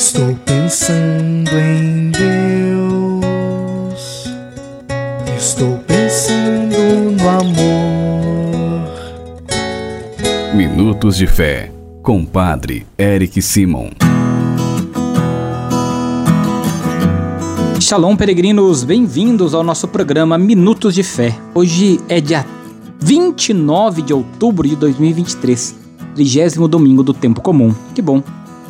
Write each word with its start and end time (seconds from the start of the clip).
Estou 0.00 0.34
pensando 0.46 1.50
em 1.58 2.10
Deus. 2.10 3.20
Estou 5.36 5.76
pensando 5.86 6.74
no 7.20 7.28
amor. 7.28 8.88
Minutos 10.54 11.18
de 11.18 11.26
Fé, 11.26 11.70
com 12.02 12.24
Padre 12.24 12.86
Eric 12.98 13.42
Simon. 13.42 13.90
Shalom, 17.78 18.16
peregrinos, 18.16 18.82
bem-vindos 18.84 19.52
ao 19.52 19.62
nosso 19.62 19.86
programa 19.86 20.38
Minutos 20.38 20.94
de 20.94 21.02
Fé. 21.02 21.38
Hoje 21.54 22.00
é 22.08 22.22
dia 22.22 22.46
29 23.00 24.00
de 24.00 24.14
outubro 24.14 24.66
de 24.66 24.76
2023, 24.76 25.76
trigésimo 26.14 26.66
domingo 26.66 27.02
do 27.02 27.12
tempo 27.12 27.42
comum. 27.42 27.74
Que 27.94 28.00
bom 28.00 28.22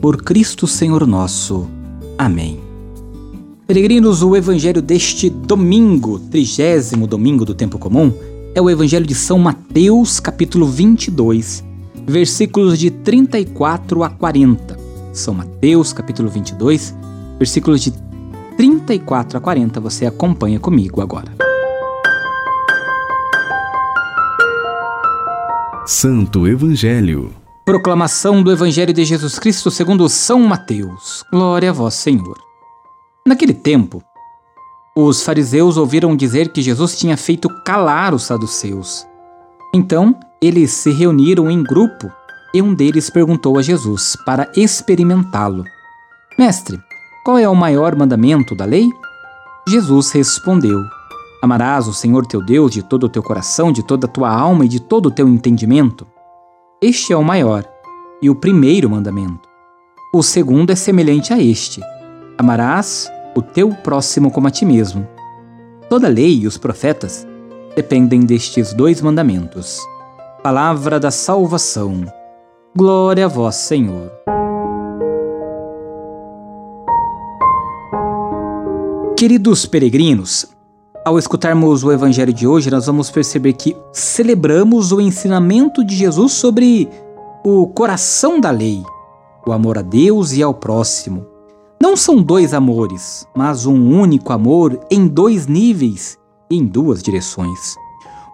Por 0.00 0.22
Cristo 0.22 0.66
Senhor 0.66 1.06
nosso. 1.06 1.68
Amém. 2.16 2.58
Peregrinos, 3.66 4.22
o 4.22 4.34
evangelho 4.34 4.80
deste 4.80 5.28
domingo, 5.28 6.18
trigésimo 6.18 7.06
domingo 7.06 7.44
do 7.44 7.54
tempo 7.54 7.78
comum, 7.78 8.10
é 8.54 8.62
o 8.62 8.70
evangelho 8.70 9.06
de 9.06 9.14
São 9.14 9.38
Mateus, 9.38 10.18
capítulo 10.18 10.64
22, 10.64 11.62
versículos 12.06 12.78
de 12.78 12.90
34 12.90 14.02
a 14.02 14.08
40. 14.08 14.78
São 15.12 15.34
Mateus, 15.34 15.92
capítulo 15.92 16.30
22, 16.30 16.94
versículos 17.36 17.82
de 17.82 17.92
34 18.56 19.36
a 19.36 19.40
40. 19.40 19.80
Você 19.80 20.06
acompanha 20.06 20.58
comigo 20.58 21.02
agora. 21.02 21.30
Santo 25.84 26.48
Evangelho 26.48 27.39
Proclamação 27.70 28.42
do 28.42 28.50
Evangelho 28.50 28.92
de 28.92 29.04
Jesus 29.04 29.38
Cristo 29.38 29.70
segundo 29.70 30.08
São 30.08 30.40
Mateus. 30.40 31.24
Glória 31.30 31.70
a 31.70 31.72
vós, 31.72 31.94
Senhor. 31.94 32.36
Naquele 33.24 33.54
tempo, 33.54 34.02
os 34.96 35.22
fariseus 35.22 35.76
ouviram 35.76 36.16
dizer 36.16 36.48
que 36.48 36.62
Jesus 36.62 36.98
tinha 36.98 37.16
feito 37.16 37.48
calar 37.64 38.12
os 38.12 38.24
saduceus. 38.24 39.06
Então, 39.72 40.18
eles 40.42 40.72
se 40.72 40.90
reuniram 40.90 41.48
em 41.48 41.62
grupo 41.62 42.10
e 42.52 42.60
um 42.60 42.74
deles 42.74 43.08
perguntou 43.08 43.56
a 43.56 43.62
Jesus 43.62 44.16
para 44.26 44.50
experimentá-lo: 44.56 45.62
Mestre, 46.36 46.76
qual 47.24 47.38
é 47.38 47.48
o 47.48 47.54
maior 47.54 47.94
mandamento 47.94 48.56
da 48.56 48.64
lei? 48.64 48.88
Jesus 49.68 50.10
respondeu: 50.10 50.82
Amarás 51.40 51.86
o 51.86 51.94
Senhor 51.94 52.26
teu 52.26 52.44
Deus 52.44 52.72
de 52.72 52.82
todo 52.82 53.04
o 53.04 53.08
teu 53.08 53.22
coração, 53.22 53.70
de 53.70 53.84
toda 53.84 54.08
a 54.08 54.10
tua 54.10 54.28
alma 54.28 54.64
e 54.64 54.68
de 54.68 54.80
todo 54.80 55.06
o 55.06 55.12
teu 55.12 55.28
entendimento 55.28 56.04
este 56.82 57.12
é 57.12 57.16
o 57.16 57.22
maior 57.22 57.64
e 58.22 58.30
o 58.30 58.34
primeiro 58.34 58.88
mandamento. 58.88 59.46
O 60.14 60.22
segundo 60.22 60.70
é 60.70 60.74
semelhante 60.74 61.32
a 61.32 61.38
este: 61.38 61.80
Amarás 62.38 63.10
o 63.36 63.42
teu 63.42 63.70
próximo 63.70 64.30
como 64.30 64.48
a 64.48 64.50
ti 64.50 64.64
mesmo. 64.64 65.06
Toda 65.90 66.06
a 66.06 66.10
lei 66.10 66.40
e 66.40 66.46
os 66.46 66.56
profetas 66.56 67.26
dependem 67.76 68.20
destes 68.20 68.72
dois 68.72 69.02
mandamentos. 69.02 69.78
Palavra 70.42 70.98
da 70.98 71.10
salvação. 71.10 72.04
Glória 72.74 73.26
a 73.26 73.28
vós, 73.28 73.56
Senhor. 73.56 74.10
Queridos 79.18 79.66
peregrinos, 79.66 80.46
ao 81.04 81.18
escutarmos 81.18 81.82
o 81.82 81.92
evangelho 81.92 82.32
de 82.32 82.46
hoje, 82.46 82.70
nós 82.70 82.86
vamos 82.86 83.10
perceber 83.10 83.54
que 83.54 83.76
celebramos 83.92 84.92
o 84.92 85.00
ensinamento 85.00 85.84
de 85.84 85.96
Jesus 85.96 86.32
sobre 86.32 86.88
o 87.44 87.66
coração 87.68 88.38
da 88.38 88.50
lei, 88.50 88.82
o 89.46 89.52
amor 89.52 89.78
a 89.78 89.82
Deus 89.82 90.32
e 90.32 90.42
ao 90.42 90.52
próximo. 90.52 91.26
Não 91.80 91.96
são 91.96 92.22
dois 92.22 92.52
amores, 92.52 93.26
mas 93.34 93.64
um 93.64 93.98
único 93.98 94.32
amor 94.32 94.78
em 94.90 95.08
dois 95.08 95.46
níveis 95.46 96.18
em 96.50 96.66
duas 96.66 97.02
direções. 97.02 97.76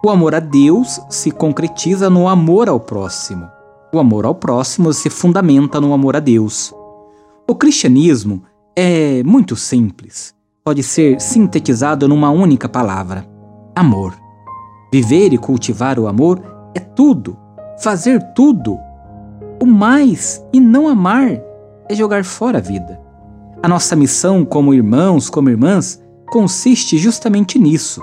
O 0.03 0.09
amor 0.09 0.35
a 0.35 0.39
Deus 0.39 0.99
se 1.09 1.31
concretiza 1.31 2.09
no 2.09 2.27
amor 2.27 2.67
ao 2.67 2.79
próximo. 2.79 3.47
O 3.93 3.99
amor 3.99 4.25
ao 4.25 4.35
próximo 4.35 4.91
se 4.91 5.09
fundamenta 5.09 5.79
no 5.79 5.93
amor 5.93 6.15
a 6.15 6.19
Deus. 6.19 6.73
O 7.47 7.55
cristianismo 7.55 8.43
é 8.75 9.23
muito 9.23 9.55
simples 9.55 10.35
pode 10.67 10.83
ser 10.83 11.21
sintetizado 11.21 12.09
numa 12.09 12.29
única 12.29 12.67
palavra: 12.67 13.25
amor. 13.73 14.13
Viver 14.91 15.31
e 15.31 15.37
cultivar 15.37 15.97
o 15.97 16.07
amor 16.07 16.41
é 16.75 16.79
tudo, 16.81 17.37
fazer 17.81 18.21
tudo. 18.33 18.77
O 19.61 19.65
mais 19.65 20.43
e 20.51 20.59
não 20.59 20.89
amar 20.89 21.41
é 21.87 21.95
jogar 21.95 22.25
fora 22.25 22.57
a 22.57 22.61
vida. 22.61 22.99
A 23.63 23.67
nossa 23.69 23.95
missão 23.95 24.43
como 24.43 24.73
irmãos, 24.73 25.29
como 25.29 25.49
irmãs, 25.49 26.03
consiste 26.29 26.97
justamente 26.97 27.57
nisso: 27.57 28.01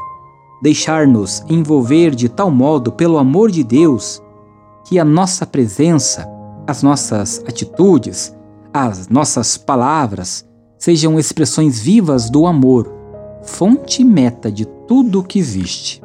deixar-nos 0.62 1.44
envolver 1.50 2.14
de 2.14 2.30
tal 2.30 2.50
modo 2.50 2.90
pelo 2.90 3.18
amor 3.18 3.50
de 3.50 3.62
Deus 3.62 4.22
que 4.86 4.98
a 4.98 5.04
nossa 5.04 5.44
presença, 5.44 6.26
as 6.66 6.82
nossas 6.82 7.44
atitudes, 7.46 8.34
as 8.72 9.06
nossas 9.10 9.58
palavras, 9.58 10.48
sejam 10.84 11.18
expressões 11.18 11.80
vivas 11.80 12.28
do 12.28 12.46
amor, 12.46 12.92
fonte 13.42 14.02
e 14.02 14.04
meta 14.04 14.52
de 14.52 14.66
tudo 14.66 15.20
o 15.20 15.24
que 15.24 15.38
existe. 15.38 16.02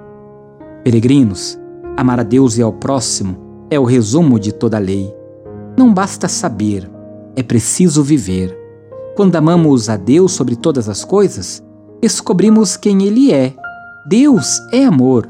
Peregrinos, 0.86 1.60
amar 1.98 2.22
a 2.22 2.24
Deus 2.24 2.58
e 2.58 2.62
ao 2.62 2.72
próximo 2.72 3.36
é 3.70 3.78
o 3.78 3.84
resumo 3.84 4.40
de 4.40 4.54
toda 4.54 4.78
a 4.78 4.80
lei. 4.80 5.14
Não 5.78 5.94
basta 5.94 6.30
saber, 6.30 6.90
é 7.36 7.44
preciso 7.44 8.02
viver. 8.02 8.58
Quando 9.18 9.36
amamos 9.36 9.90
a 9.90 9.98
Deus 9.98 10.32
sobre 10.32 10.56
todas 10.56 10.88
as 10.88 11.04
coisas, 11.04 11.62
descobrimos 12.02 12.78
quem 12.78 13.04
Ele 13.04 13.34
é. 13.34 13.54
Deus 14.08 14.62
é 14.72 14.86
amor. 14.86 15.28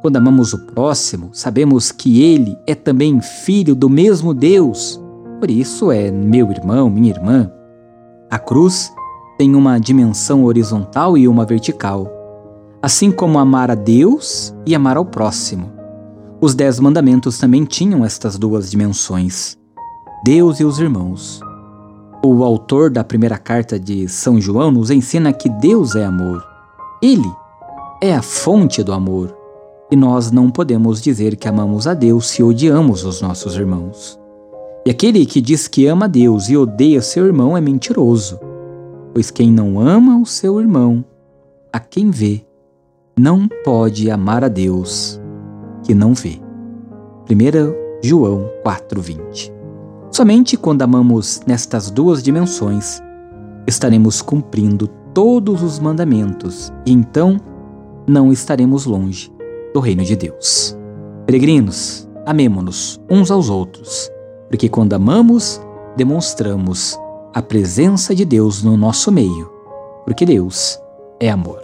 Quando 0.00 0.16
amamos 0.16 0.54
o 0.54 0.64
próximo, 0.64 1.28
sabemos 1.34 1.92
que 1.92 2.22
Ele 2.22 2.56
é 2.66 2.74
também 2.74 3.20
filho 3.20 3.74
do 3.74 3.90
mesmo 3.90 4.32
Deus. 4.32 4.98
Por 5.38 5.50
isso 5.50 5.92
é 5.92 6.10
meu 6.10 6.50
irmão, 6.50 6.88
minha 6.88 7.10
irmã. 7.10 7.52
A 8.30 8.38
cruz 8.38 8.92
tem 9.38 9.54
uma 9.54 9.78
dimensão 9.80 10.44
horizontal 10.44 11.16
e 11.16 11.26
uma 11.26 11.46
vertical, 11.46 12.06
assim 12.82 13.10
como 13.10 13.38
amar 13.38 13.70
a 13.70 13.74
Deus 13.74 14.54
e 14.66 14.74
amar 14.74 14.98
ao 14.98 15.04
próximo. 15.06 15.72
Os 16.38 16.54
Dez 16.54 16.78
Mandamentos 16.78 17.38
também 17.38 17.64
tinham 17.64 18.04
estas 18.04 18.36
duas 18.36 18.70
dimensões: 18.70 19.56
Deus 20.22 20.60
e 20.60 20.64
os 20.64 20.78
irmãos. 20.78 21.40
O 22.22 22.44
autor 22.44 22.90
da 22.90 23.02
primeira 23.02 23.38
carta 23.38 23.80
de 23.80 24.06
São 24.08 24.38
João 24.38 24.70
nos 24.70 24.90
ensina 24.90 25.32
que 25.32 25.48
Deus 25.48 25.96
é 25.96 26.04
amor. 26.04 26.44
Ele 27.02 27.32
é 28.02 28.14
a 28.14 28.20
fonte 28.20 28.82
do 28.82 28.92
amor. 28.92 29.34
E 29.90 29.96
nós 29.96 30.30
não 30.30 30.50
podemos 30.50 31.00
dizer 31.00 31.34
que 31.36 31.48
amamos 31.48 31.86
a 31.86 31.94
Deus 31.94 32.28
se 32.28 32.42
odiamos 32.42 33.04
os 33.04 33.22
nossos 33.22 33.56
irmãos. 33.56 34.20
E 34.88 34.90
aquele 34.90 35.26
que 35.26 35.38
diz 35.38 35.68
que 35.68 35.84
ama 35.84 36.08
Deus 36.08 36.48
e 36.48 36.56
odeia 36.56 37.02
seu 37.02 37.26
irmão 37.26 37.54
é 37.54 37.60
mentiroso, 37.60 38.40
pois 39.12 39.30
quem 39.30 39.52
não 39.52 39.78
ama 39.78 40.18
o 40.18 40.24
seu 40.24 40.58
irmão, 40.58 41.04
a 41.70 41.78
quem 41.78 42.10
vê, 42.10 42.40
não 43.14 43.46
pode 43.62 44.10
amar 44.10 44.42
a 44.42 44.48
Deus 44.48 45.20
que 45.84 45.94
não 45.94 46.14
vê. 46.14 46.40
1 47.28 48.00
João 48.02 48.48
4:20. 48.64 49.52
Somente 50.10 50.56
quando 50.56 50.80
amamos 50.80 51.42
nestas 51.46 51.90
duas 51.90 52.22
dimensões 52.22 52.98
estaremos 53.66 54.22
cumprindo 54.22 54.88
todos 55.12 55.62
os 55.62 55.78
mandamentos, 55.78 56.72
e 56.86 56.92
então 56.92 57.36
não 58.06 58.32
estaremos 58.32 58.86
longe 58.86 59.30
do 59.74 59.80
reino 59.80 60.02
de 60.02 60.16
Deus. 60.16 60.74
Peregrinos, 61.26 62.08
amemo-nos 62.24 62.98
uns 63.10 63.30
aos 63.30 63.50
outros, 63.50 64.10
porque 64.48 64.68
quando 64.68 64.94
amamos, 64.94 65.60
demonstramos 65.96 66.98
a 67.34 67.42
presença 67.42 68.14
de 68.14 68.24
Deus 68.24 68.62
no 68.62 68.76
nosso 68.76 69.12
meio, 69.12 69.50
porque 70.04 70.24
Deus 70.24 70.78
é 71.20 71.30
amor. 71.30 71.60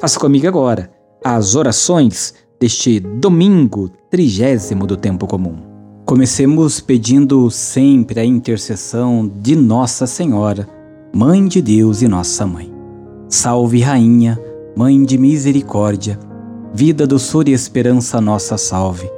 Faça 0.00 0.18
comigo 0.18 0.46
agora 0.46 0.90
as 1.24 1.54
orações 1.54 2.34
deste 2.60 3.00
domingo 3.00 3.90
trigésimo 4.10 4.86
do 4.86 4.96
tempo 4.96 5.26
comum. 5.26 5.56
Comecemos 6.04 6.80
pedindo 6.80 7.50
sempre 7.50 8.20
a 8.20 8.24
intercessão 8.24 9.30
de 9.40 9.54
Nossa 9.54 10.06
Senhora, 10.06 10.68
Mãe 11.14 11.46
de 11.46 11.60
Deus 11.60 12.02
e 12.02 12.08
Nossa 12.08 12.46
Mãe. 12.46 12.72
Salve, 13.28 13.80
Rainha, 13.80 14.40
Mãe 14.74 15.02
de 15.04 15.18
Misericórdia, 15.18 16.18
vida, 16.72 17.06
doçura 17.06 17.50
e 17.50 17.52
esperança 17.52 18.20
nossa 18.20 18.56
salve. 18.56 19.17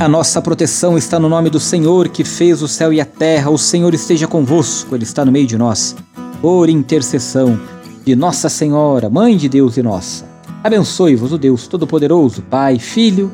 A 0.00 0.08
nossa 0.08 0.40
proteção 0.40 0.96
está 0.96 1.20
no 1.20 1.28
nome 1.28 1.50
do 1.50 1.60
Senhor 1.60 2.08
que 2.08 2.24
fez 2.24 2.62
o 2.62 2.68
céu 2.68 2.90
e 2.90 3.02
a 3.02 3.04
terra. 3.04 3.50
O 3.50 3.58
Senhor 3.58 3.92
esteja 3.92 4.26
convosco, 4.26 4.94
Ele 4.94 5.04
está 5.04 5.26
no 5.26 5.30
meio 5.30 5.46
de 5.46 5.58
nós 5.58 5.94
por 6.40 6.70
intercessão 6.70 7.60
de 8.02 8.16
Nossa 8.16 8.48
Senhora, 8.48 9.10
Mãe 9.10 9.36
de 9.36 9.46
Deus 9.46 9.76
e 9.76 9.82
nossa. 9.82 10.24
Abençoe-vos 10.64 11.34
o 11.34 11.38
Deus 11.38 11.68
Todo-Poderoso, 11.68 12.40
Pai, 12.40 12.78
Filho 12.78 13.30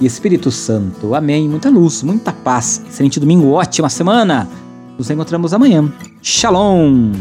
e 0.00 0.06
Espírito 0.06 0.50
Santo. 0.50 1.14
Amém. 1.14 1.50
Muita 1.50 1.68
luz, 1.68 2.02
muita 2.02 2.32
paz. 2.32 2.80
Excelente 2.88 3.20
domingo, 3.20 3.50
ótima 3.50 3.90
semana. 3.90 4.48
Nos 4.96 5.10
encontramos 5.10 5.52
amanhã. 5.52 5.92
Shalom. 6.22 7.12